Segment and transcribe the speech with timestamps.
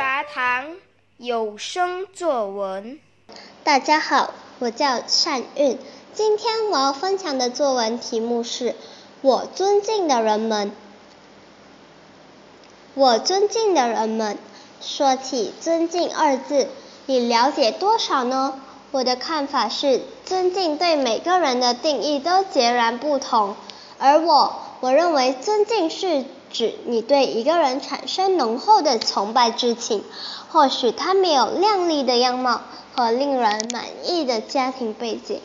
[0.00, 0.76] 杂谈
[1.18, 2.98] 有声作文。
[3.62, 5.78] 大家好，我叫善韵，
[6.14, 8.74] 今天我要分享的作文题目是
[9.20, 10.72] 我尊敬的人们。
[12.94, 14.38] 我尊敬的人们，
[14.80, 16.68] 说起尊敬二字，
[17.04, 18.58] 你了解多少呢？
[18.92, 23.54] 我的看法是，尊敬对每个人的定义都截然不同，
[23.98, 30.02] 而我，我认为尊敬是指你对一个人产生浓厚的崇拜之情，
[30.50, 32.62] 或许他没有靓丽的样貌
[32.94, 35.40] 和令人满意的家庭背景。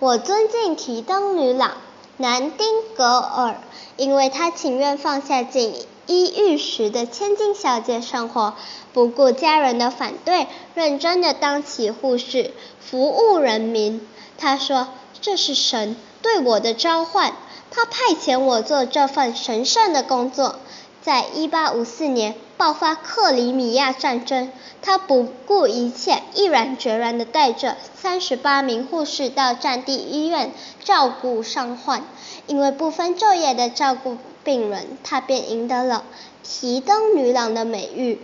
[0.00, 1.72] 我尊敬提灯女郎
[2.16, 3.60] 南丁格尔，
[3.96, 5.74] 因为她情愿放下锦
[6.06, 8.54] 衣玉食的千金小姐生活，
[8.92, 14.06] 不顾家人的反对，认真的当起护士，服务人民。
[14.36, 14.88] 她说
[15.20, 17.32] ：“这是神对我的召唤。”
[17.70, 20.56] 他派遣我做这份神圣的工作。
[21.02, 24.50] 在一八五四年爆发克里米亚战争，
[24.82, 30.52] 他不顾一切，毅然决然地带着三十八名护士到战地医院
[30.82, 32.02] 照顾伤患。
[32.46, 36.04] 因为不分昼夜地照顾病人，他便赢得了
[36.42, 38.20] “提灯女郎”的美誉。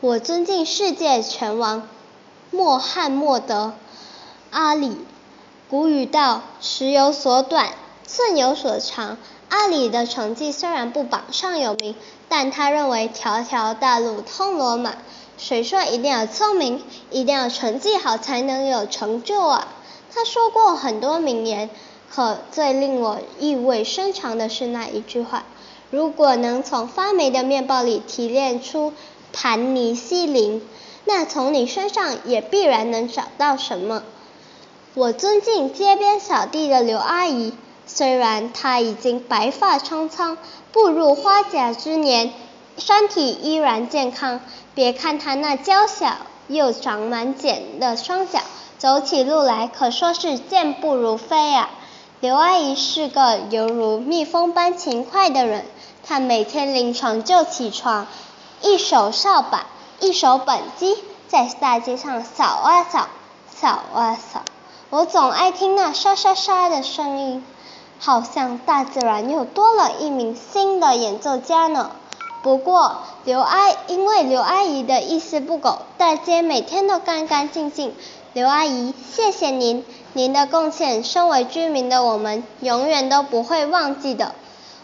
[0.00, 1.88] 我尊敬世界拳王
[2.50, 3.66] 穆罕默德·
[4.50, 4.98] 阿里。
[5.68, 7.70] 古语道：“尺有所短。”
[8.06, 11.96] 寸有所长，阿里的成绩虽然不榜上有名，
[12.28, 14.94] 但他认为条条大路通罗马。
[15.36, 19.66] 谁说一定要聪明，一定要成绩好才能有成就啊？
[20.14, 21.68] 他说过很多名言，
[22.08, 25.42] 可最令我意味深长的是那一句话：
[25.90, 28.92] 如果能从发霉的面包里提炼出
[29.32, 30.62] 盘尼西林，
[31.04, 34.04] 那从你身上也必然能找到什么。
[34.96, 37.52] 我尊敬街边扫地的刘阿姨。
[37.84, 40.38] 虽然她已经白发苍苍，
[40.72, 42.32] 步入花甲之年，
[42.78, 44.40] 身体依然健康。
[44.74, 46.16] 别看她那娇小
[46.48, 48.40] 又长满茧的双脚，
[48.78, 51.68] 走起路来可说是健步如飞啊！
[52.20, 55.66] 刘阿姨是个犹如蜜蜂般勤快的人，
[56.06, 58.06] 她每天凌晨就起床，
[58.62, 59.66] 一手扫把，
[60.00, 60.96] 一手本机，
[61.28, 63.08] 在大街上扫啊扫，
[63.54, 64.40] 扫啊扫。
[64.90, 67.44] 我总爱听那沙沙沙的声音。
[67.98, 71.92] 好像大自然又多了一名新的演奏家呢。
[72.42, 77.94] 不过刘阿因为刘阿姨的一丝不苟，大街每天都干干净净。
[78.34, 79.82] 刘阿姨，谢谢您，
[80.12, 84.34] 您的贡献，身为居民的我们永远都不会忘记的。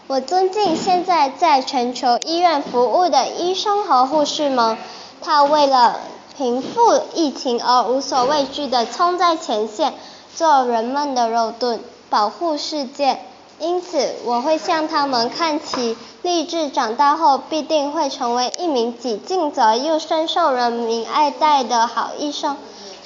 [0.07, 4.75] 我尊敬现在在全球医院服务的医生和护士们，
[5.21, 5.99] 他为了
[6.37, 9.93] 平复疫情而无所畏惧地冲在前线，
[10.35, 11.79] 做人们的肉盾。
[12.09, 13.19] 保护世界，
[13.59, 22.55] 因此我会向他们看齐，立志长大后必定会成为一名既尽责又深受人民爱戴的好医生。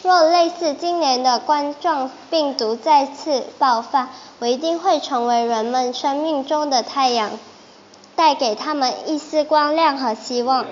[0.04, 7.32] 若类似今年的冠状病毒再次爆发，我一定会成为人们生命中的太阳，
[8.16, 10.66] 带给他们一丝光亮和希望。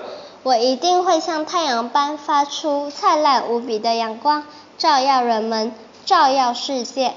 [0.46, 4.44] 我一定会像太阳般发出灿烂无比的阳光，
[4.78, 5.74] 照耀人们，
[6.04, 7.14] 照耀世界。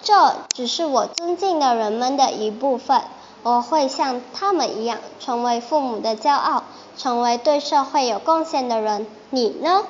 [0.00, 3.02] 这只是我尊敬的人们的一部分，
[3.42, 6.64] 我会像他们一样，成为父母的骄傲，
[6.96, 9.06] 成为对社会有贡献的人。
[9.28, 9.84] 你呢？